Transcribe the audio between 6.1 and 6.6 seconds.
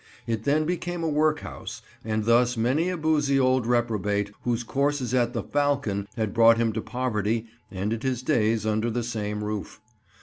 had brought